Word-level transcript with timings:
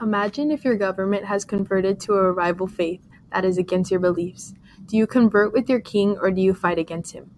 Imagine 0.00 0.50
if 0.50 0.64
your 0.64 0.76
government 0.76 1.24
has 1.24 1.44
converted 1.44 1.98
to 2.00 2.14
a 2.14 2.30
rival 2.30 2.66
faith 2.66 3.00
that 3.32 3.44
is 3.44 3.58
against 3.58 3.90
your 3.90 4.00
beliefs. 4.00 4.54
Do 4.84 4.96
you 4.96 5.06
convert 5.06 5.52
with 5.52 5.68
your 5.68 5.80
king 5.80 6.18
or 6.20 6.30
do 6.30 6.40
you 6.40 6.54
fight 6.54 6.78
against 6.78 7.12
him? 7.12 7.30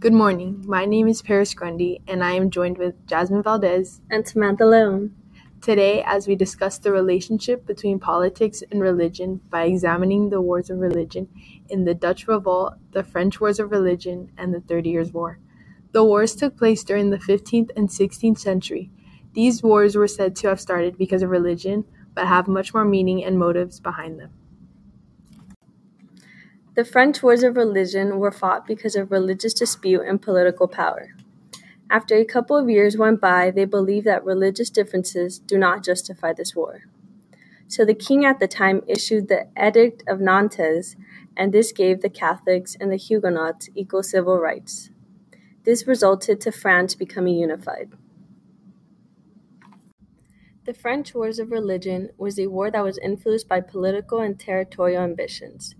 Good 0.00 0.12
morning. 0.12 0.64
My 0.66 0.86
name 0.86 1.08
is 1.08 1.22
Paris 1.22 1.54
Grundy, 1.54 2.02
and 2.08 2.24
I 2.24 2.32
am 2.32 2.50
joined 2.50 2.78
with 2.78 3.06
Jasmine 3.06 3.42
Valdez 3.42 4.00
and 4.10 4.26
Samantha 4.26 4.66
Leon. 4.66 5.14
Today, 5.60 6.02
as 6.06 6.26
we 6.26 6.36
discuss 6.36 6.78
the 6.78 6.92
relationship 6.92 7.66
between 7.66 8.00
politics 8.00 8.62
and 8.70 8.80
religion 8.80 9.40
by 9.50 9.64
examining 9.64 10.30
the 10.30 10.40
wars 10.40 10.70
of 10.70 10.78
religion 10.78 11.28
in 11.68 11.84
the 11.84 11.94
Dutch 11.94 12.28
Revolt, 12.28 12.74
the 12.92 13.04
French 13.04 13.40
Wars 13.40 13.58
of 13.60 13.70
Religion, 13.70 14.32
and 14.36 14.54
the 14.54 14.60
Thirty 14.60 14.90
Years' 14.90 15.12
War. 15.12 15.38
The 15.96 16.04
wars 16.04 16.36
took 16.36 16.58
place 16.58 16.84
during 16.84 17.08
the 17.08 17.16
15th 17.16 17.70
and 17.74 17.88
16th 17.88 18.38
century. 18.38 18.90
These 19.32 19.62
wars 19.62 19.96
were 19.96 20.06
said 20.06 20.36
to 20.36 20.48
have 20.48 20.60
started 20.60 20.98
because 20.98 21.22
of 21.22 21.30
religion, 21.30 21.86
but 22.14 22.26
have 22.26 22.46
much 22.46 22.74
more 22.74 22.84
meaning 22.84 23.24
and 23.24 23.38
motives 23.38 23.80
behind 23.80 24.20
them. 24.20 24.28
The 26.74 26.84
French 26.84 27.22
wars 27.22 27.42
of 27.42 27.56
religion 27.56 28.18
were 28.18 28.30
fought 28.30 28.66
because 28.66 28.94
of 28.94 29.10
religious 29.10 29.54
dispute 29.54 30.02
and 30.02 30.20
political 30.20 30.68
power. 30.68 31.14
After 31.88 32.14
a 32.16 32.26
couple 32.26 32.58
of 32.58 32.68
years 32.68 32.98
went 32.98 33.18
by, 33.18 33.50
they 33.50 33.64
believed 33.64 34.06
that 34.06 34.22
religious 34.22 34.68
differences 34.68 35.38
do 35.38 35.56
not 35.56 35.82
justify 35.82 36.34
this 36.34 36.54
war. 36.54 36.82
So 37.68 37.86
the 37.86 37.94
king 37.94 38.26
at 38.26 38.38
the 38.38 38.48
time 38.48 38.82
issued 38.86 39.28
the 39.28 39.48
Edict 39.58 40.02
of 40.06 40.20
Nantes, 40.20 40.94
and 41.38 41.54
this 41.54 41.72
gave 41.72 42.02
the 42.02 42.10
Catholics 42.10 42.76
and 42.78 42.92
the 42.92 42.96
Huguenots 42.96 43.70
equal 43.74 44.02
civil 44.02 44.38
rights. 44.38 44.90
This 45.66 45.84
resulted 45.88 46.40
to 46.42 46.52
France 46.52 46.94
becoming 46.94 47.36
unified. 47.36 47.90
The 50.64 50.72
French 50.72 51.12
Wars 51.12 51.40
of 51.40 51.50
Religion 51.50 52.10
was 52.16 52.38
a 52.38 52.46
war 52.46 52.70
that 52.70 52.84
was 52.84 52.98
influenced 52.98 53.48
by 53.48 53.60
political 53.62 54.20
and 54.20 54.38
territorial 54.38 55.02
ambitions. 55.02 55.74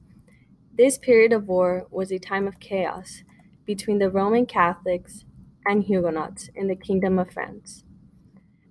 This 0.76 0.98
period 0.98 1.32
of 1.32 1.46
war 1.46 1.86
was 1.88 2.10
a 2.10 2.18
time 2.18 2.48
of 2.48 2.58
chaos 2.58 3.22
between 3.64 3.98
the 3.98 4.10
Roman 4.10 4.44
Catholics 4.44 5.24
and 5.64 5.84
Huguenots 5.84 6.50
in 6.56 6.66
the 6.66 6.74
Kingdom 6.74 7.16
of 7.20 7.30
France. 7.30 7.84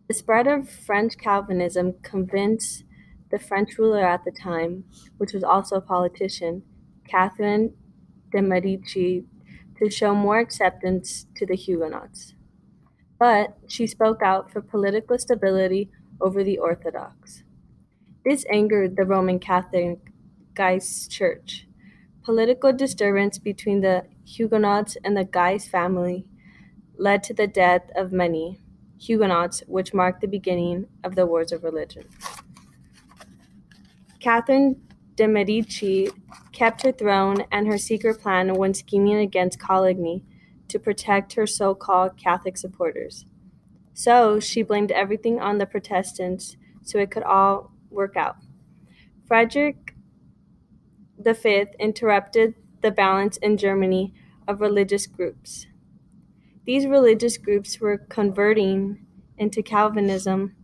The 0.10 0.14
spread 0.14 0.48
of 0.48 0.70
French 0.70 1.18
Calvinism 1.18 1.94
convinced 2.04 2.84
the 3.32 3.40
French 3.40 3.78
ruler 3.78 4.06
at 4.06 4.26
the 4.26 4.32
time, 4.32 4.84
which 5.18 5.32
was 5.32 5.46
also 5.46 5.78
a 5.78 5.82
politician, 5.82 6.64
Catherine 7.08 7.74
de' 8.34 8.42
Medici, 8.42 9.24
to 9.78 9.90
show 9.90 10.14
more 10.16 10.40
acceptance 10.40 11.28
to 11.36 11.46
the 11.46 11.56
Huguenots. 11.56 12.34
But 13.20 13.58
she 13.68 13.88
spoke 13.88 14.22
out 14.22 14.52
for 14.52 14.62
political 14.62 15.18
stability 15.18 15.90
over 16.22 16.44
the 16.44 16.58
Orthodox. 16.58 17.44
This 18.26 18.46
angered 18.52 18.96
the 18.96 19.06
Roman 19.06 19.40
Catholic 19.40 20.00
Guise 20.54 21.08
Church. 21.08 21.68
Political 22.24 22.74
disturbance 22.74 23.38
between 23.38 23.82
the 23.82 24.06
Huguenots 24.26 24.98
and 25.04 25.16
the 25.16 25.26
Guise 25.26 25.68
family 25.68 26.26
led 26.98 27.24
to 27.24 27.34
the 27.34 27.48
death 27.48 27.84
of 27.96 28.12
many 28.12 28.62
Huguenots, 28.98 29.62
which 29.68 29.94
marked 29.94 30.22
the 30.22 30.28
beginning 30.28 30.88
of 31.04 31.16
the 31.16 31.26
Wars 31.26 31.52
of 31.52 31.64
Religion. 31.64 32.06
Catherine 34.20 34.82
de' 35.16 35.28
Medici 35.28 36.10
kept 36.52 36.84
her 36.84 36.92
throne 36.92 37.46
and 37.52 37.68
her 37.68 37.78
secret 37.78 38.20
plan 38.20 38.54
when 38.54 38.74
scheming 38.74 39.16
against 39.16 39.60
Coligny 39.60 40.24
to 40.68 40.80
protect 40.80 41.34
her 41.34 41.48
so 41.48 41.74
called 41.74 42.18
Catholic 42.18 42.58
supporters. 42.58 43.26
So 43.94 44.40
she 44.40 44.62
blamed 44.62 44.92
everything 44.92 45.40
on 45.40 45.58
the 45.58 45.66
Protestants 45.66 46.58
so 46.84 47.00
it 47.00 47.12
could 47.12 47.24
all 47.24 47.72
work 47.90 48.18
out. 48.18 48.36
Frederick 49.28 49.96
V 51.18 51.66
interrupted 51.80 52.56
the 52.82 52.92
balance 52.92 53.38
in 53.38 53.58
Germany 53.58 54.14
of 54.48 54.60
religious 54.60 55.08
groups. 55.08 55.68
These 56.66 56.88
religious 56.88 57.38
groups 57.38 57.80
were 57.80 57.98
converting 57.98 59.06
into 59.38 59.64
Calvinism, 59.64 60.56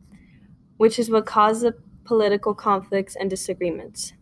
which 0.78 1.00
is 1.00 1.09
what 1.09 1.26
caused 1.26 1.62
the 1.62 1.76
political 2.03 2.53
conflicts 2.53 3.16
and 3.16 3.30
disagreements 3.30 4.14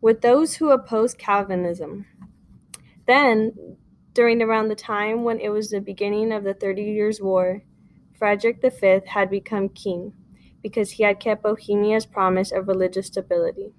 with 0.00 0.20
those 0.22 0.56
who 0.56 0.70
opposed 0.70 1.18
Calvinism. 1.18 2.06
Then, 3.06 3.76
during 4.12 4.42
around 4.42 4.68
the 4.68 4.74
time 4.74 5.24
when 5.24 5.40
it 5.40 5.50
was 5.50 5.70
the 5.70 5.80
beginning 5.80 6.32
of 6.32 6.44
the 6.44 6.54
Thirty 6.54 6.82
Years' 6.82 7.20
War, 7.20 7.62
Frederick 8.18 8.60
V 8.62 9.00
had 9.06 9.30
become 9.30 9.68
king 9.68 10.12
because 10.62 10.92
he 10.92 11.04
had 11.04 11.20
kept 11.20 11.42
Bohemia's 11.42 12.06
promise 12.06 12.52
of 12.52 12.68
religious 12.68 13.06
stability. 13.06 13.72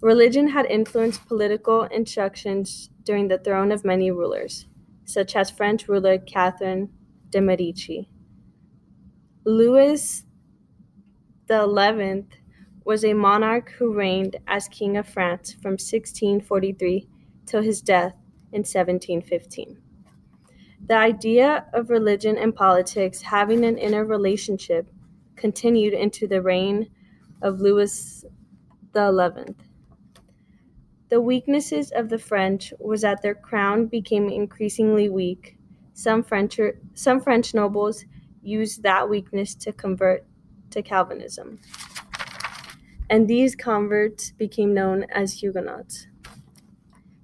Religion 0.00 0.48
had 0.48 0.66
influenced 0.66 1.26
political 1.26 1.84
instructions 1.84 2.90
during 3.04 3.28
the 3.28 3.38
throne 3.38 3.72
of 3.72 3.84
many 3.84 4.10
rulers, 4.10 4.66
such 5.04 5.36
as 5.36 5.50
French 5.50 5.88
ruler 5.88 6.18
Catherine 6.18 6.90
de' 7.30 7.40
Medici. 7.40 8.08
Louis 9.44 10.24
XI 11.48 12.26
was 12.84 13.04
a 13.04 13.14
monarch 13.14 13.70
who 13.78 13.94
reigned 13.94 14.36
as 14.46 14.68
King 14.68 14.96
of 14.96 15.08
France 15.08 15.52
from 15.52 15.72
1643 15.72 17.08
till 17.46 17.62
his 17.62 17.80
death 17.80 18.14
in 18.52 18.60
1715. 18.60 19.78
The 20.86 20.96
idea 20.96 21.66
of 21.72 21.88
religion 21.88 22.36
and 22.36 22.54
politics 22.54 23.22
having 23.22 23.64
an 23.64 23.78
interrelationship 23.78 24.86
continued 25.34 25.94
into 25.94 26.28
the 26.28 26.42
reign 26.42 26.90
of 27.40 27.60
Louis 27.60 28.24
XI. 28.94 29.54
The 31.08 31.20
weaknesses 31.20 31.90
of 31.90 32.10
the 32.10 32.18
French 32.18 32.74
was 32.78 33.00
that 33.00 33.22
their 33.22 33.34
crown 33.34 33.86
became 33.86 34.28
increasingly 34.28 35.08
weak. 35.08 35.56
Some 35.94 36.22
French, 36.22 36.60
some 36.94 37.20
French 37.20 37.54
nobles 37.54 38.04
used 38.42 38.82
that 38.82 39.08
weakness 39.08 39.54
to 39.54 39.72
convert 39.72 40.26
to 40.70 40.82
Calvinism 40.82 41.60
and 43.10 43.28
these 43.28 43.54
converts 43.54 44.32
became 44.32 44.74
known 44.74 45.04
as 45.04 45.40
Huguenots. 45.40 46.06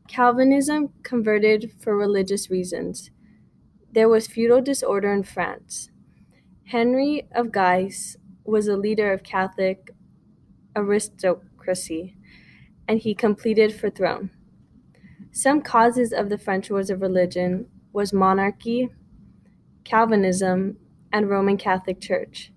Calvinism 0.09 0.93
converted 1.03 1.73
for 1.81 1.97
religious 1.97 2.51
reasons. 2.51 3.11
There 3.93 4.09
was 4.09 4.27
feudal 4.27 4.61
disorder 4.61 5.13
in 5.13 5.23
France. 5.23 5.91
Henry 6.67 7.29
of 7.33 7.53
Guise 7.53 8.17
was 8.45 8.69
a 8.69 8.77
leader 8.77 9.13
of 9.13 9.23
Catholic 9.23 9.91
aristocracy, 10.77 12.17
and 12.89 13.01
he 13.01 13.15
completed 13.15 13.75
for 13.75 13.91
throne. 13.91 14.31
Some 15.33 15.63
causes 15.63 16.13
of 16.13 16.29
the 16.29 16.39
French 16.39 16.71
Wars 16.71 16.91
of 16.91 17.01
Religion 17.01 17.69
was 17.93 18.13
monarchy, 18.13 18.91
Calvinism, 19.85 20.79
and 21.13 21.29
Roman 21.29 21.57
Catholic 21.57 22.01
Church 22.01 22.53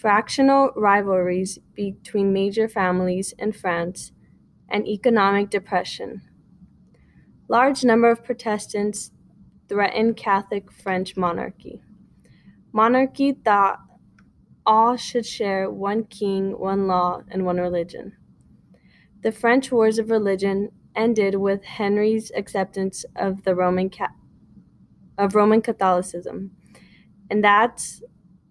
fractional 0.00 0.70
rivalries 0.76 1.58
between 1.74 2.32
major 2.32 2.68
families 2.68 3.34
in 3.38 3.52
France, 3.52 4.12
and 4.68 4.86
economic 4.86 5.50
depression. 5.50 6.22
Large 7.48 7.84
number 7.84 8.10
of 8.10 8.22
Protestants 8.22 9.10
threatened 9.68 10.16
Catholic 10.16 10.70
French 10.70 11.16
monarchy. 11.16 11.82
Monarchy 12.72 13.32
thought 13.32 13.80
all 14.66 14.96
should 14.96 15.24
share 15.24 15.70
one 15.70 16.04
king, 16.04 16.58
one 16.58 16.86
law, 16.86 17.22
and 17.30 17.46
one 17.46 17.56
religion. 17.56 18.12
The 19.22 19.32
French 19.32 19.72
Wars 19.72 19.98
of 19.98 20.10
Religion 20.10 20.70
ended 20.94 21.34
with 21.36 21.64
Henry's 21.64 22.30
acceptance 22.36 23.04
of 23.16 23.42
the 23.44 23.54
Roman 23.54 23.88
Ca- 23.88 24.12
of 25.16 25.34
Roman 25.34 25.62
Catholicism, 25.62 26.50
and 27.30 27.42
that's 27.42 28.02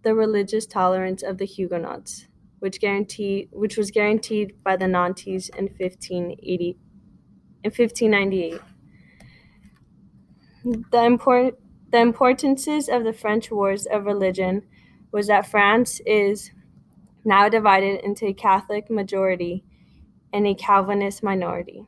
the 0.07 0.15
religious 0.15 0.65
tolerance 0.65 1.21
of 1.21 1.37
the 1.37 1.43
Huguenots, 1.43 2.27
which 2.59 2.79
guaranteed 2.79 3.49
which 3.51 3.75
was 3.75 3.91
guaranteed 3.91 4.53
by 4.63 4.77
the 4.77 4.87
Nantes 4.87 5.49
in 5.49 5.65
1580 5.65 6.79
in 7.61 7.71
1598. 7.71 8.61
The 10.93 11.03
important 11.03 11.55
the 11.91 11.99
importances 11.99 12.87
of 12.87 13.03
the 13.03 13.11
French 13.11 13.51
wars 13.51 13.85
of 13.85 14.05
religion 14.05 14.63
was 15.11 15.27
that 15.27 15.45
France 15.45 15.99
is 16.05 16.51
now 17.25 17.49
divided 17.49 17.99
into 17.99 18.27
a 18.27 18.33
Catholic 18.33 18.89
majority 18.89 19.65
and 20.31 20.47
a 20.47 20.55
Calvinist 20.55 21.21
minority. 21.21 21.85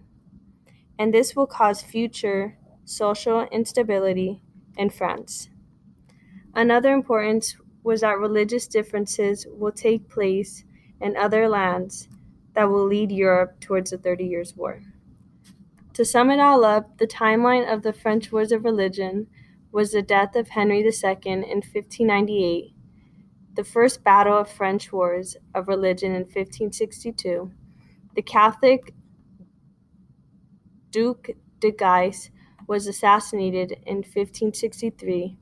And 1.00 1.14
this 1.14 1.38
will 1.38 1.48
cause 1.48 1.82
future 1.82 2.58
social 2.84 3.44
instability 3.44 4.42
in 4.76 4.90
France. 4.90 5.50
Another 6.54 6.92
importance 6.92 7.56
was 7.84 8.02
that 8.02 8.20
religious 8.20 8.68
differences 8.68 9.48
will 9.50 9.72
take 9.72 10.10
place 10.10 10.64
in 11.02 11.16
other 11.16 11.48
lands 11.48 12.08
that 12.54 12.70
will 12.70 12.86
lead 12.86 13.12
Europe 13.12 13.60
towards 13.60 13.92
the 13.92 13.98
Thirty 13.98 14.26
Years' 14.26 14.56
War. 14.56 14.82
To 15.94 16.06
sum 16.06 16.32
it 16.32 16.40
all 16.40 16.64
up, 16.64 16.98
the 16.98 17.08
timeline 17.08 17.72
of 17.72 17.84
the 17.84 17.94
French 17.94 18.32
Wars 18.32 18.52
of 18.52 18.64
Religion 18.64 19.28
was 19.72 19.92
the 19.92 20.02
death 20.02 20.36
of 20.36 20.50
Henry 20.50 20.80
II 20.80 21.18
in 21.26 21.42
1598, 21.42 22.74
the 23.56 23.64
first 23.64 24.04
battle 24.04 24.38
of 24.38 24.50
French 24.50 24.92
wars 24.92 25.36
of 25.54 25.68
religion 25.68 26.12
in 26.12 26.22
1562, 26.22 27.52
the 28.16 28.22
Catholic 28.22 28.94
Duke 30.92 31.32
de 31.60 31.72
Guise 31.72 32.32
was 32.68 32.88
assassinated 32.88 33.74
in 33.86 33.98
1563, 33.98 35.38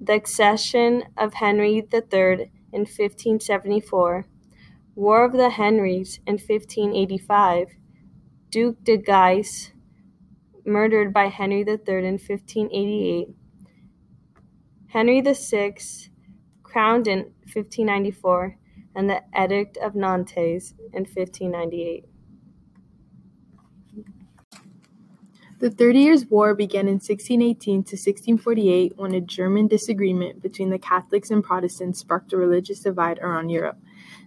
the 0.00 0.14
accession 0.14 1.04
of 1.16 1.34
Henry 1.34 1.76
III 1.92 2.50
in 2.72 2.82
1574, 2.82 4.26
War 4.94 5.24
of 5.24 5.32
the 5.32 5.50
Henrys 5.50 6.20
in 6.26 6.34
1585, 6.34 7.68
Duke 8.50 8.82
de 8.84 8.96
Guise 8.96 9.72
murdered 10.64 11.12
by 11.12 11.28
Henry 11.28 11.60
III 11.60 12.06
in 12.06 12.18
1588, 12.18 13.28
Henry 14.88 15.20
VI 15.20 15.74
crowned 16.62 17.06
in 17.06 17.18
1594, 17.52 18.58
and 18.94 19.10
the 19.10 19.22
Edict 19.38 19.76
of 19.76 19.94
Nantes 19.94 20.74
in 20.92 21.04
1598. 21.04 22.04
The 25.58 25.70
Thirty 25.70 26.00
Years' 26.00 26.26
War 26.26 26.54
began 26.54 26.86
in 26.86 26.96
1618 26.96 27.84
to 27.84 27.96
1648 27.96 28.92
when 28.96 29.14
a 29.14 29.22
German 29.22 29.68
disagreement 29.68 30.42
between 30.42 30.68
the 30.68 30.78
Catholics 30.78 31.30
and 31.30 31.42
Protestants 31.42 32.00
sparked 32.00 32.34
a 32.34 32.36
religious 32.36 32.80
divide 32.80 33.18
around 33.20 33.48
Europe. 33.48 33.78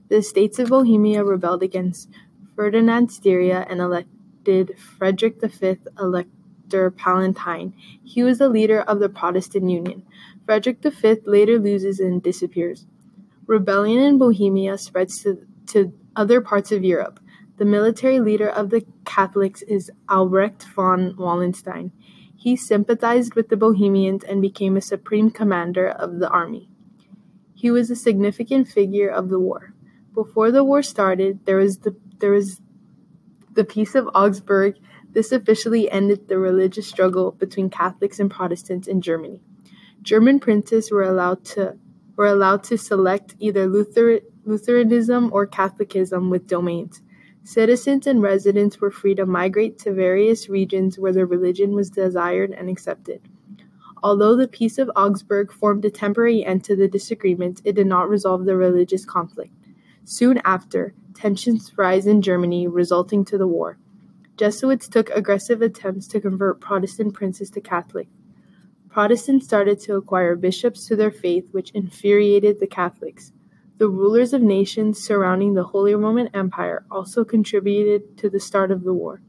The 0.07 0.23
states 0.23 0.57
of 0.57 0.69
Bohemia 0.69 1.23
rebelled 1.23 1.61
against 1.61 2.09
Ferdinand 2.55 3.11
Styria 3.11 3.67
and 3.69 3.79
elected 3.79 4.75
Frederick 4.79 5.39
V 5.39 5.77
Elector 5.99 6.89
Palatine. 6.89 7.75
He 8.03 8.23
was 8.23 8.39
the 8.39 8.49
leader 8.49 8.81
of 8.81 8.99
the 8.99 9.09
Protestant 9.09 9.69
Union. 9.69 10.01
Frederick 10.47 10.81
V 10.81 11.17
later 11.25 11.59
loses 11.59 11.99
and 11.99 12.23
disappears. 12.23 12.87
Rebellion 13.45 14.01
in 14.01 14.17
Bohemia 14.17 14.79
spreads 14.79 15.21
to, 15.21 15.45
to 15.67 15.93
other 16.15 16.41
parts 16.41 16.71
of 16.71 16.83
Europe. 16.83 17.19
The 17.59 17.65
military 17.65 18.21
leader 18.21 18.47
of 18.47 18.69
the 18.69 18.85
Catholics 19.03 19.63
is 19.63 19.91
Albrecht 20.09 20.63
von 20.63 21.13
Wallenstein. 21.17 21.91
He 22.33 22.55
sympathized 22.55 23.35
with 23.35 23.49
the 23.49 23.57
Bohemians 23.57 24.23
and 24.23 24.41
became 24.41 24.77
a 24.77 24.81
supreme 24.81 25.29
commander 25.29 25.89
of 25.89 26.19
the 26.19 26.29
army. 26.29 26.69
He 27.53 27.69
was 27.69 27.91
a 27.91 27.97
significant 27.97 28.69
figure 28.69 29.09
of 29.09 29.27
the 29.27 29.41
war. 29.41 29.73
Before 30.13 30.51
the 30.51 30.63
war 30.63 30.81
started, 30.81 31.45
there 31.45 31.57
was 31.57 31.79
the 31.79 31.97
there 32.19 32.31
was 32.31 32.61
the 33.51 33.65
Peace 33.65 33.93
of 33.93 34.09
Augsburg. 34.15 34.75
This 35.11 35.33
officially 35.33 35.91
ended 35.91 36.29
the 36.29 36.37
religious 36.37 36.87
struggle 36.87 37.31
between 37.31 37.69
Catholics 37.69 38.21
and 38.21 38.31
Protestants 38.31 38.87
in 38.87 39.01
Germany. 39.01 39.41
German 40.01 40.39
princes 40.39 40.91
were 40.91 41.03
allowed 41.03 41.43
to 41.55 41.77
were 42.15 42.27
allowed 42.27 42.63
to 42.63 42.77
select 42.77 43.35
either 43.37 43.67
Luther, 43.67 44.21
Lutheranism 44.45 45.29
or 45.33 45.45
Catholicism 45.45 46.29
with 46.29 46.47
domains. 46.47 47.01
Citizens 47.49 48.05
and 48.05 48.21
residents 48.21 48.79
were 48.79 48.91
free 48.91 49.15
to 49.15 49.25
migrate 49.25 49.79
to 49.79 49.91
various 49.91 50.49
regions 50.49 50.99
where 50.99 51.11
their 51.11 51.25
religion 51.25 51.73
was 51.73 51.89
desired 51.89 52.51
and 52.51 52.69
accepted. 52.69 53.19
Although 54.03 54.35
the 54.35 54.47
Peace 54.47 54.77
of 54.77 54.91
Augsburg 54.95 55.51
formed 55.51 55.83
a 55.83 55.89
temporary 55.89 56.45
end 56.45 56.63
to 56.65 56.75
the 56.75 56.87
disagreement, 56.87 57.59
it 57.65 57.73
did 57.73 57.87
not 57.87 58.07
resolve 58.07 58.45
the 58.45 58.55
religious 58.55 59.03
conflict. 59.03 59.51
Soon 60.03 60.39
after, 60.45 60.93
tensions 61.15 61.73
rise 61.75 62.05
in 62.05 62.21
Germany, 62.21 62.67
resulting 62.67 63.25
to 63.25 63.37
the 63.39 63.47
war. 63.47 63.79
Jesuits 64.37 64.87
took 64.87 65.09
aggressive 65.09 65.63
attempts 65.63 66.07
to 66.09 66.21
convert 66.21 66.61
Protestant 66.61 67.15
princes 67.15 67.49
to 67.49 67.61
Catholic. 67.61 68.09
Protestants 68.91 69.47
started 69.47 69.79
to 69.79 69.95
acquire 69.95 70.35
bishops 70.35 70.85
to 70.85 70.95
their 70.95 71.09
faith, 71.09 71.47
which 71.51 71.71
infuriated 71.71 72.59
the 72.59 72.67
Catholics. 72.67 73.31
The 73.79 73.87
rulers 73.87 74.33
of 74.33 74.41
nations 74.41 75.01
surrounding 75.01 75.53
the 75.53 75.63
Holy 75.63 75.95
Roman 75.95 76.27
Empire 76.33 76.83
also 76.91 77.23
contributed 77.23 78.17
to 78.17 78.29
the 78.29 78.39
start 78.39 78.71
of 78.71 78.83
the 78.83 78.93
war. 78.93 79.21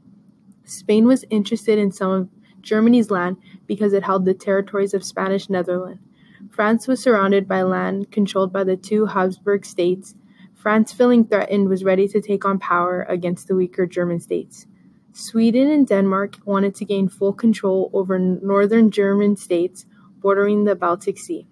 Spain 0.65 1.07
was 1.07 1.23
interested 1.29 1.79
in 1.79 1.93
some 1.93 2.11
of 2.11 2.29
Germany's 2.59 3.09
land 3.09 3.37
because 3.65 3.93
it 3.93 4.03
held 4.03 4.25
the 4.25 4.33
territories 4.33 4.93
of 4.93 5.05
Spanish 5.05 5.49
Netherland. 5.49 5.99
France 6.49 6.85
was 6.85 7.01
surrounded 7.01 7.47
by 7.47 7.61
land 7.61 8.11
controlled 8.11 8.51
by 8.51 8.65
the 8.65 8.75
two 8.75 9.05
Habsburg 9.05 9.65
states. 9.65 10.15
France, 10.53 10.91
feeling 10.91 11.25
threatened, 11.25 11.69
was 11.69 11.85
ready 11.85 12.09
to 12.09 12.19
take 12.19 12.43
on 12.43 12.59
power 12.59 13.03
against 13.07 13.47
the 13.47 13.55
weaker 13.55 13.85
German 13.85 14.19
states. 14.19 14.67
Sweden 15.13 15.71
and 15.71 15.87
Denmark 15.87 16.39
wanted 16.43 16.75
to 16.75 16.83
gain 16.83 17.07
full 17.07 17.31
control 17.31 17.89
over 17.93 18.19
northern 18.19 18.91
German 18.91 19.37
states 19.37 19.85
bordering 20.19 20.65
the 20.65 20.75
Baltic 20.75 21.17
Sea. 21.17 21.47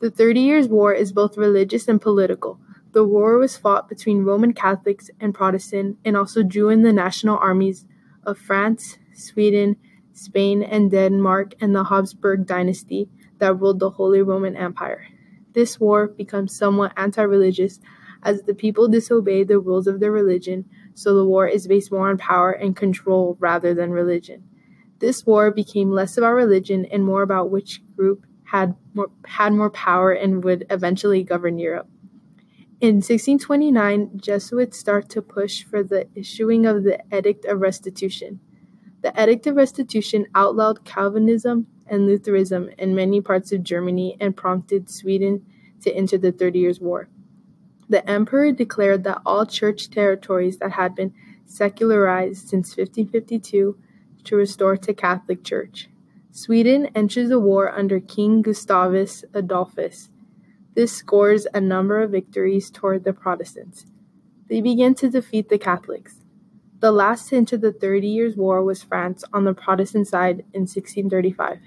The 0.00 0.10
Thirty 0.10 0.40
Years' 0.40 0.66
War 0.66 0.94
is 0.94 1.12
both 1.12 1.36
religious 1.36 1.86
and 1.86 2.00
political. 2.00 2.58
The 2.92 3.04
war 3.04 3.36
was 3.36 3.58
fought 3.58 3.86
between 3.86 4.24
Roman 4.24 4.54
Catholics 4.54 5.10
and 5.20 5.34
Protestant 5.34 5.98
and 6.06 6.16
also 6.16 6.42
drew 6.42 6.70
in 6.70 6.80
the 6.80 6.92
national 6.92 7.36
armies 7.36 7.84
of 8.24 8.38
France, 8.38 8.96
Sweden, 9.12 9.76
Spain, 10.14 10.62
and 10.62 10.90
Denmark 10.90 11.52
and 11.60 11.76
the 11.76 11.84
Habsburg 11.84 12.46
dynasty 12.46 13.10
that 13.40 13.60
ruled 13.60 13.78
the 13.78 13.90
Holy 13.90 14.22
Roman 14.22 14.56
Empire. 14.56 15.06
This 15.52 15.78
war 15.78 16.08
becomes 16.08 16.56
somewhat 16.56 16.94
anti 16.96 17.20
religious 17.20 17.78
as 18.22 18.44
the 18.44 18.54
people 18.54 18.88
disobey 18.88 19.44
the 19.44 19.58
rules 19.58 19.86
of 19.86 20.00
their 20.00 20.12
religion, 20.12 20.64
so 20.94 21.14
the 21.14 21.26
war 21.26 21.46
is 21.46 21.66
based 21.66 21.92
more 21.92 22.08
on 22.08 22.16
power 22.16 22.52
and 22.52 22.74
control 22.74 23.36
rather 23.38 23.74
than 23.74 23.90
religion. 23.90 24.44
This 24.98 25.26
war 25.26 25.50
became 25.50 25.90
less 25.90 26.16
about 26.16 26.32
religion 26.32 26.86
and 26.86 27.04
more 27.04 27.20
about 27.20 27.50
which 27.50 27.82
group 27.94 28.24
had 28.50 28.74
more, 28.94 29.10
had 29.26 29.52
more 29.52 29.70
power 29.70 30.12
and 30.12 30.42
would 30.42 30.66
eventually 30.70 31.22
govern 31.22 31.58
Europe. 31.58 31.88
In 32.80 32.96
1629, 32.96 34.12
Jesuits 34.16 34.78
start 34.78 35.08
to 35.10 35.22
push 35.22 35.62
for 35.62 35.84
the 35.84 36.08
issuing 36.14 36.66
of 36.66 36.82
the 36.82 36.98
Edict 37.12 37.44
of 37.44 37.60
Restitution. 37.60 38.40
The 39.02 39.12
Edict 39.22 39.46
of 39.46 39.56
Restitution 39.56 40.26
outlawed 40.34 40.84
Calvinism 40.84 41.68
and 41.86 42.06
Lutheranism 42.06 42.70
in 42.76 42.94
many 42.94 43.20
parts 43.20 43.52
of 43.52 43.62
Germany 43.62 44.16
and 44.18 44.36
prompted 44.36 44.90
Sweden 44.90 45.44
to 45.82 45.92
enter 45.92 46.18
the 46.18 46.32
Thirty 46.32 46.58
Years' 46.60 46.80
War. 46.80 47.08
The 47.88 48.08
emperor 48.08 48.52
declared 48.52 49.04
that 49.04 49.22
all 49.26 49.46
church 49.46 49.90
territories 49.90 50.58
that 50.58 50.72
had 50.72 50.94
been 50.94 51.12
secularized 51.44 52.48
since 52.48 52.76
1552 52.76 53.76
to 54.24 54.36
restore 54.36 54.76
to 54.76 54.94
Catholic 54.94 55.44
Church. 55.44 55.89
Sweden 56.32 56.86
enters 56.94 57.28
the 57.28 57.40
war 57.40 57.72
under 57.76 57.98
King 57.98 58.40
Gustavus 58.40 59.24
Adolphus. 59.34 60.10
This 60.74 60.92
scores 60.92 61.48
a 61.52 61.60
number 61.60 62.00
of 62.00 62.12
victories 62.12 62.70
toward 62.70 63.02
the 63.02 63.12
Protestants. 63.12 63.86
They 64.48 64.60
begin 64.60 64.94
to 64.96 65.10
defeat 65.10 65.48
the 65.48 65.58
Catholics. 65.58 66.20
The 66.78 66.92
last 66.92 67.28
to 67.28 67.36
enter 67.36 67.56
the 67.56 67.72
Thirty 67.72 68.06
Years' 68.06 68.36
War 68.36 68.62
was 68.62 68.82
France 68.82 69.24
on 69.32 69.44
the 69.44 69.54
Protestant 69.54 70.06
side 70.06 70.44
in 70.54 70.62
1635. 70.62 71.58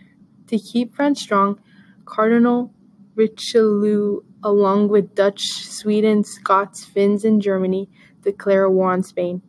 To 0.47 0.57
keep 0.57 0.95
France 0.95 1.21
strong, 1.21 1.59
Cardinal 2.05 2.73
Richelieu, 3.15 4.21
along 4.43 4.87
with 4.87 5.13
Dutch, 5.13 5.49
Sweden, 5.49 6.23
Scots, 6.23 6.85
Finns, 6.85 7.25
and 7.25 7.41
Germany, 7.41 7.89
declared 8.23 8.71
war 8.71 8.93
on 8.93 9.03
Spain. 9.03 9.41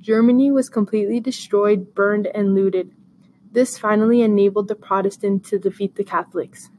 Germany 0.00 0.50
was 0.50 0.68
completely 0.68 1.20
destroyed, 1.20 1.94
burned, 1.94 2.26
and 2.28 2.54
looted. 2.54 2.92
This 3.50 3.78
finally 3.78 4.20
enabled 4.20 4.68
the 4.68 4.74
Protestants 4.74 5.48
to 5.50 5.58
defeat 5.58 5.94
the 5.94 6.04
Catholics. 6.04 6.70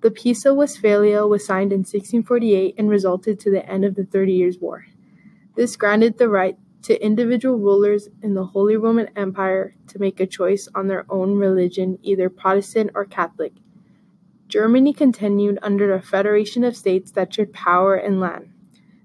The 0.00 0.10
Peace 0.10 0.44
of 0.44 0.56
Westphalia 0.56 1.24
was 1.26 1.46
signed 1.46 1.72
in 1.72 1.80
1648 1.80 2.74
and 2.76 2.88
resulted 2.88 3.38
to 3.40 3.50
the 3.50 3.64
end 3.68 3.84
of 3.84 3.94
the 3.94 4.04
Thirty 4.04 4.32
Years' 4.32 4.58
War. 4.58 4.86
This 5.54 5.76
granted 5.76 6.18
the 6.18 6.28
right 6.28 6.56
to 6.82 7.04
individual 7.04 7.58
rulers 7.58 8.08
in 8.22 8.34
the 8.34 8.46
Holy 8.46 8.76
Roman 8.76 9.08
Empire 9.14 9.76
to 9.86 10.00
make 10.00 10.18
a 10.18 10.26
choice 10.26 10.68
on 10.74 10.88
their 10.88 11.06
own 11.10 11.36
religion, 11.36 11.98
either 12.02 12.28
Protestant 12.28 12.90
or 12.94 13.04
Catholic. 13.04 13.52
Germany 14.48 14.92
continued 14.92 15.60
under 15.62 15.94
a 15.94 16.02
federation 16.02 16.64
of 16.64 16.76
states 16.76 17.12
that 17.12 17.32
shared 17.32 17.52
power 17.52 17.94
and 17.94 18.18
land. 18.18 18.52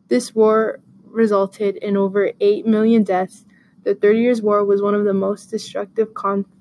This 0.07 0.33
war 0.33 0.79
resulted 1.05 1.75
in 1.77 1.97
over 1.97 2.31
8 2.39 2.65
million 2.65 3.03
deaths. 3.03 3.45
The 3.83 3.93
Thirty 3.93 4.21
Years' 4.21 4.41
War 4.41 4.65
was 4.65 4.81
one 4.81 4.95
of 4.95 5.05
the 5.05 5.13
most 5.13 5.51
destructive 5.51 6.15
conflicts 6.15 6.54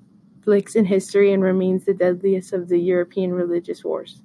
conflicts 0.45 0.75
in 0.75 0.85
history 0.85 1.33
and 1.33 1.41
remains 1.41 1.85
the 1.85 1.93
deadliest 1.93 2.53
of 2.53 2.69
the 2.69 2.77
European 2.77 3.33
religious 3.33 3.83
wars. 3.83 4.21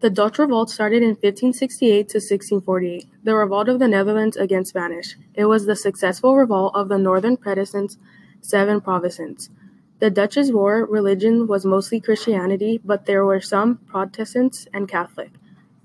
The 0.00 0.10
Dutch 0.10 0.38
Revolt 0.38 0.70
started 0.70 1.02
in 1.02 1.16
1568 1.16 2.08
to 2.10 2.18
1648, 2.18 3.06
the 3.24 3.34
revolt 3.34 3.68
of 3.68 3.80
the 3.80 3.88
Netherlands 3.88 4.36
against 4.36 4.70
Spanish. 4.70 5.16
It 5.34 5.46
was 5.46 5.66
the 5.66 5.74
successful 5.74 6.36
revolt 6.36 6.76
of 6.76 6.88
the 6.88 6.98
northern 6.98 7.36
Protestants, 7.36 7.96
seven 8.40 8.80
provinces. 8.80 9.50
The 9.98 10.10
Dutch's 10.10 10.52
war 10.52 10.86
religion 10.86 11.48
was 11.48 11.64
mostly 11.64 12.00
Christianity, 12.00 12.80
but 12.84 13.06
there 13.06 13.24
were 13.24 13.40
some 13.40 13.78
Protestants 13.88 14.68
and 14.72 14.88
Catholic. 14.88 15.32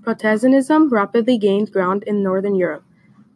Protestantism 0.03 0.89
rapidly 0.89 1.39
gained 1.39 1.71
ground 1.71 2.03
in 2.05 2.21
Northern 2.21 2.55
Europe. 2.55 2.83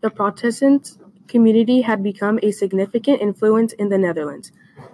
The 0.02 0.12
Protestants 0.12 1.00
community 1.28 1.82
had 1.82 2.04
become 2.04 2.40
a 2.44 2.52
significant 2.52 3.22
influence 3.22 3.74
in 3.74 3.90
the 3.90 3.98
Netherlands. 3.98 4.52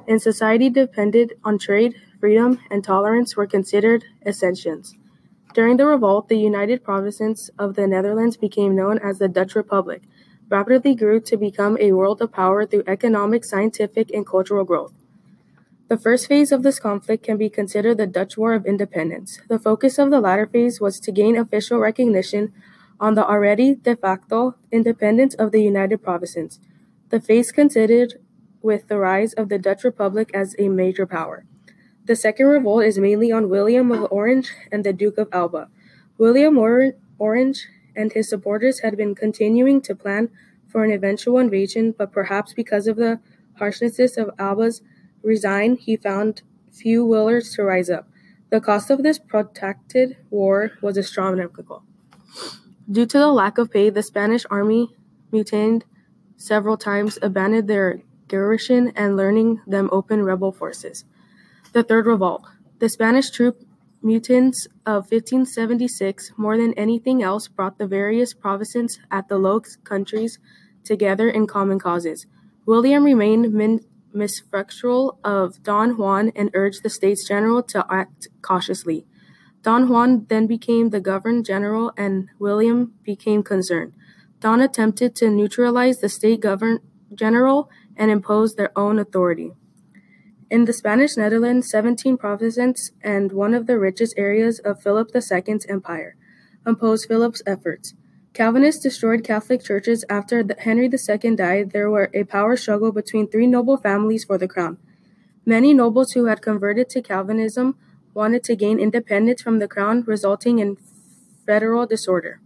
and 0.08 0.22
society 0.22 0.70
depended 0.70 1.34
on 1.44 1.58
trade, 1.58 1.96
freedom, 2.20 2.60
and 2.72 2.84
tolerance 2.84 3.36
were 3.38 3.48
considered 3.48 4.04
essentials. 4.26 4.96
During 5.54 5.78
the 5.78 5.86
revolt, 5.86 6.30
the 6.30 6.38
United 6.38 6.84
Provinces 6.84 7.50
of 7.60 7.76
the 7.76 7.88
Netherlands 7.88 8.38
became 8.38 8.76
known 8.76 9.00
as 9.00 9.20
the 9.20 9.28
Dutch 9.28 9.56
Republic, 9.56 10.04
rapidly 10.50 10.96
grew 10.96 11.20
to 11.22 11.38
become 11.38 11.78
a 11.80 11.92
world 11.94 12.22
of 12.22 12.32
power 12.32 12.66
through 12.66 12.84
economic, 12.88 13.44
scientific, 13.46 14.12
and 14.12 14.26
cultural 14.26 14.66
growth. 14.66 14.94
The 15.90 15.98
first 15.98 16.28
phase 16.28 16.52
of 16.52 16.64
this 16.64 16.80
conflict 16.80 17.24
can 17.24 17.38
be 17.38 17.50
considered 17.50 17.98
the 17.98 18.08
Dutch 18.08 18.38
War 18.38 18.54
of 18.54 18.66
Independence. 18.66 19.40
The 19.50 19.60
focus 19.60 19.98
of 20.00 20.12
the 20.12 20.20
latter 20.20 20.48
phase 20.48 20.80
was 20.80 21.00
to 21.02 21.12
gain 21.12 21.36
official 21.36 21.80
recognition 21.80 22.54
on 23.00 23.16
the 23.16 23.26
already 23.26 23.76
de 23.76 23.96
facto 23.96 24.56
independence 24.72 25.34
of 25.36 25.52
the 25.52 25.62
United 25.64 26.04
Provinces. 26.04 26.60
The 27.10 27.20
phase 27.22 27.52
considered 27.52 28.16
with 28.62 28.88
the 28.88 28.98
rise 28.98 29.34
of 29.34 29.50
the 29.50 29.58
Dutch 29.60 29.84
Republic 29.84 30.32
as 30.34 30.56
a 30.60 30.70
major 30.70 31.06
power. 31.06 31.46
The 32.06 32.16
second 32.16 32.48
revolt 32.48 32.84
is 32.84 32.98
mainly 32.98 33.32
on 33.32 33.50
William 33.50 33.92
of 33.92 34.12
Orange 34.12 34.52
and 34.72 34.84
the 34.84 34.94
Duke 34.94 35.18
of 35.18 35.30
Alba. 35.32 35.70
William 36.18 36.58
or- 36.58 36.94
Orange 37.18 37.68
and 37.96 38.12
his 38.14 38.30
supporters 38.30 38.80
had 38.80 38.98
been 38.98 39.16
continuing 39.16 39.82
to 39.82 39.96
plan 39.96 40.30
for 40.68 40.84
an 40.84 40.92
eventual 40.92 41.38
invasion, 41.40 41.94
but 41.98 42.12
perhaps 42.12 42.54
because 42.54 42.88
of 42.88 42.98
the 42.98 43.20
harshness 43.56 44.18
of 44.18 44.30
Alba's 44.40 44.82
resign, 45.24 45.76
he 45.76 45.96
found 45.98 46.42
few 46.72 47.06
willers 47.06 47.54
to 47.54 47.64
rise 47.64 47.90
up. 47.90 48.08
The 48.50 48.62
cost 48.62 48.90
of 48.90 49.04
this 49.04 49.20
protracted 49.20 50.18
war 50.30 50.72
was 50.82 50.98
astronomical. 50.98 51.84
Due 52.92 53.06
to 53.06 53.20
the 53.20 53.32
lack 53.32 53.58
of 53.60 53.70
pay, 53.70 53.90
the 53.90 54.02
Spanish 54.02 54.46
army 54.50 54.90
mutinied 55.32 55.84
several 56.38 56.76
times, 56.76 57.20
abandoned 57.22 57.68
their 57.68 58.02
garrison, 58.28 58.92
and 58.96 59.16
learning 59.16 59.62
them 59.68 59.90
open 59.92 60.24
rebel 60.24 60.52
forces. 60.52 61.06
The 61.74 61.84
Third 61.84 62.08
Revolt. 62.08 62.46
The 62.80 62.90
Spanish 62.90 63.30
troop 63.30 63.64
mutinies 64.02 64.68
of 64.86 65.12
1576, 65.12 66.32
more 66.36 66.58
than 66.58 66.74
anything 66.74 67.22
else, 67.22 67.48
brought 67.48 67.78
the 67.78 67.86
various 67.86 68.34
provinces 68.34 69.00
at 69.12 69.28
the 69.28 69.38
Low 69.38 69.62
Countries 69.84 70.40
together 70.84 71.30
in 71.30 71.46
common 71.46 71.78
causes. 71.78 72.26
William 72.66 73.04
remained 73.04 73.54
min- 73.54 73.86
mistrustful 74.14 75.20
of 75.24 75.62
Don 75.62 75.98
Juan 75.98 76.32
and 76.36 76.50
urged 76.56 76.82
the 76.82 76.90
States 76.90 77.28
General 77.28 77.62
to 77.64 77.86
act 77.90 78.30
cautiously. 78.42 79.06
Don 79.62 79.90
Juan 79.90 80.26
then 80.30 80.48
became 80.48 80.90
the 80.90 81.02
Governor 81.02 81.42
General 81.42 81.92
and 81.98 82.30
William 82.40 82.94
became 83.04 83.44
concerned. 83.44 83.94
Don 84.40 84.62
attempted 84.62 85.16
to 85.16 85.30
neutralize 85.30 86.00
the 86.00 86.08
State 86.08 86.40
Governor 86.40 86.80
General 87.14 87.70
and 87.98 88.10
impose 88.10 88.56
their 88.56 88.72
own 88.78 89.00
authority. 89.00 89.52
In 90.50 90.66
the 90.66 90.74
Spanish 90.74 91.18
Netherlands, 91.18 91.70
17 91.70 92.18
provinces 92.18 92.92
and 93.04 93.32
one 93.32 93.54
of 93.54 93.68
the 93.68 93.78
richest 93.78 94.16
areas 94.18 94.60
of 94.60 94.82
Philip 94.82 95.12
II's 95.14 95.66
empire 95.68 96.16
opposed 96.66 97.08
Philip's 97.08 97.42
efforts. 97.46 97.94
Calvinists 98.34 98.82
destroyed 98.82 99.24
Catholic 99.24 99.64
churches 99.64 100.06
after 100.10 100.46
Henry 100.60 100.90
II 100.90 101.36
died. 101.36 101.72
There 101.72 101.90
were 101.90 102.10
a 102.14 102.24
power 102.24 102.56
struggle 102.56 102.92
between 102.92 103.28
three 103.28 103.48
noble 103.48 103.78
families 103.78 104.24
for 104.24 104.38
the 104.38 104.48
crown. 104.48 104.78
Many 105.46 105.74
nobles 105.74 106.12
who 106.12 106.26
had 106.26 106.42
converted 106.42 106.90
to 106.90 107.02
Calvinism 107.02 107.76
wanted 108.14 108.44
to 108.44 108.56
gain 108.56 108.80
independence 108.80 109.42
from 109.42 109.60
the 109.60 109.68
crown, 109.68 110.04
resulting 110.06 110.60
in 110.60 110.78
federal 111.46 111.86
disorder. 111.86 112.42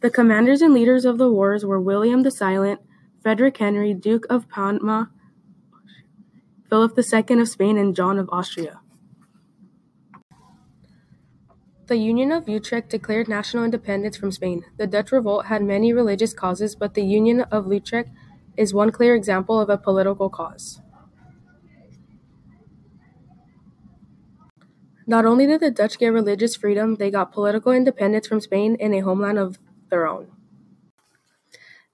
The 0.00 0.10
commanders 0.10 0.62
and 0.62 0.72
leaders 0.72 1.04
of 1.04 1.18
the 1.18 1.30
wars 1.30 1.64
were 1.64 1.80
William 1.80 2.22
the 2.22 2.30
Silent, 2.30 2.80
Frederick 3.22 3.58
Henry, 3.58 3.92
Duke 3.92 4.26
of 4.30 4.48
Parma, 4.48 5.10
Philip 6.70 6.98
II 6.98 7.40
of 7.40 7.48
Spain, 7.48 7.76
and 7.76 7.94
John 7.94 8.18
of 8.18 8.28
Austria. 8.32 8.80
The 11.88 11.96
Union 11.96 12.30
of 12.30 12.48
Utrecht 12.48 12.88
declared 12.88 13.28
national 13.28 13.64
independence 13.64 14.16
from 14.16 14.30
Spain. 14.30 14.64
The 14.78 14.86
Dutch 14.86 15.10
revolt 15.10 15.46
had 15.46 15.62
many 15.62 15.92
religious 15.92 16.32
causes, 16.32 16.76
but 16.76 16.94
the 16.94 17.04
Union 17.04 17.40
of 17.50 17.70
Utrecht 17.70 18.10
is 18.56 18.72
one 18.72 18.92
clear 18.92 19.16
example 19.16 19.60
of 19.60 19.68
a 19.68 19.76
political 19.76 20.30
cause. 20.30 20.80
Not 25.10 25.26
only 25.26 25.44
did 25.44 25.58
the 25.58 25.72
Dutch 25.72 25.98
get 25.98 26.12
religious 26.12 26.54
freedom, 26.54 26.94
they 26.94 27.10
got 27.10 27.32
political 27.32 27.72
independence 27.72 28.28
from 28.28 28.40
Spain 28.40 28.76
and 28.78 28.94
a 28.94 29.00
homeland 29.00 29.40
of 29.40 29.58
their 29.90 30.06
own. 30.06 30.28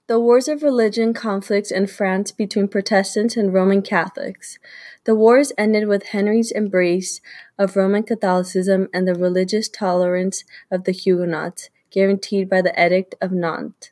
The 0.05 0.19
wars 0.19 0.47
of 0.47 0.61
religion 0.61 1.15
conflicts 1.15 1.71
in 1.71 1.87
France 1.87 2.31
between 2.31 2.67
Protestants 2.67 3.35
and 3.35 3.51
Roman 3.51 3.81
Catholics. 3.81 4.59
The 5.05 5.15
wars 5.15 5.51
ended 5.57 5.87
with 5.87 6.09
Henry's 6.09 6.51
embrace 6.51 7.19
of 7.57 7.75
Roman 7.75 8.03
Catholicism 8.03 8.87
and 8.93 9.07
the 9.07 9.15
religious 9.15 9.67
tolerance 9.67 10.43
of 10.69 10.83
the 10.83 10.91
Huguenots, 10.91 11.71
guaranteed 11.89 12.47
by 12.47 12.61
the 12.61 12.79
Edict 12.79 13.15
of 13.19 13.31
Nantes. 13.31 13.89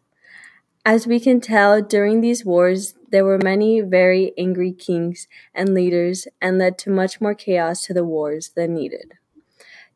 As 0.86 1.08
we 1.08 1.20
can 1.20 1.42
tell, 1.42 1.82
during 1.82 2.22
these 2.22 2.46
wars, 2.46 2.94
there 3.10 3.26
were 3.26 3.40
many 3.40 3.82
very 3.82 4.34
angry 4.38 4.72
kings 4.72 5.28
and 5.54 5.74
leaders 5.74 6.28
and 6.42 6.58
led 6.58 6.78
to 6.80 6.90
much 6.90 7.20
more 7.20 7.34
chaos 7.34 7.82
to 7.84 7.94
the 7.94 8.06
wars 8.06 8.50
than 8.56 8.76
needed. 8.76 9.14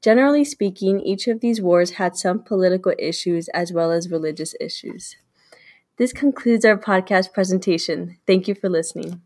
Generally 0.01 0.45
speaking, 0.45 1.01
each 1.01 1.27
of 1.27 1.41
these 1.41 1.61
wars 1.61 1.91
had 1.93 2.15
some 2.17 2.43
political 2.43 2.93
issues 2.99 3.49
as 3.49 3.73
well 3.73 3.91
as 3.91 4.11
religious 4.11 4.55
issues. 4.59 5.17
This 5.97 6.13
concludes 6.13 6.65
our 6.65 6.77
podcast 6.77 7.33
presentation. 7.33 8.17
Thank 8.27 8.47
you 8.47 8.55
for 8.55 8.69
listening. 8.69 9.21